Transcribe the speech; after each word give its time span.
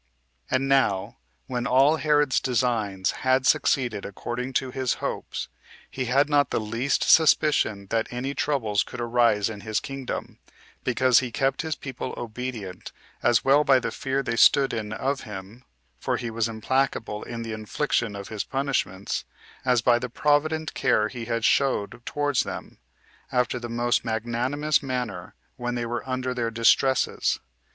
5. 0.49 0.55
And 0.55 0.67
now, 0.67 1.17
when 1.45 1.67
all 1.67 1.97
Herod's 1.97 2.39
designs 2.39 3.11
had 3.21 3.45
succeeded 3.45 4.03
according 4.03 4.53
to 4.53 4.71
his 4.71 4.95
hopes, 4.95 5.47
he 5.91 6.05
had 6.05 6.27
not 6.27 6.49
the 6.49 6.59
least 6.59 7.03
suspicion 7.03 7.85
that 7.91 8.07
any 8.09 8.33
troubles 8.33 8.81
could 8.81 8.99
arise 8.99 9.47
in 9.47 9.61
his 9.61 9.79
kingdom, 9.79 10.39
because 10.83 11.19
he 11.19 11.31
kept 11.31 11.61
his 11.61 11.75
people 11.75 12.15
obedient, 12.17 12.91
as 13.21 13.45
well 13.45 13.63
by 13.63 13.77
the 13.79 13.91
fear 13.91 14.23
they 14.23 14.35
stood 14.35 14.73
in 14.73 14.91
of 14.91 15.21
him, 15.21 15.63
for 15.99 16.17
he 16.17 16.31
was 16.31 16.47
implacable 16.49 17.21
in 17.21 17.43
the 17.43 17.53
infliction 17.53 18.15
of 18.15 18.29
his 18.29 18.43
punishments, 18.43 19.23
as 19.63 19.83
by 19.83 19.99
the 19.99 20.09
provident 20.09 20.73
care 20.73 21.09
he 21.09 21.25
had 21.25 21.45
showed 21.45 22.01
towards 22.07 22.41
them, 22.41 22.79
after 23.31 23.59
the 23.59 23.69
most 23.69 24.03
magnanimous 24.03 24.81
manner, 24.81 25.35
when 25.57 25.75
they 25.75 25.85
were 25.85 26.01
under 26.09 26.33
their 26.33 26.49
distresses. 26.49 27.39